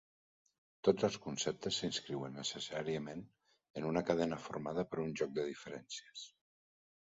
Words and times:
Tots 0.87 1.03
els 1.07 1.17
conceptes 1.25 1.77
s’inscriuen 1.81 2.39
necessàriament 2.41 3.23
en 3.81 3.87
una 3.93 4.05
cadena 4.09 4.41
formada 4.49 4.89
per 4.91 5.03
un 5.07 5.15
joc 5.23 5.39
de 5.39 5.49
diferències. 5.53 6.27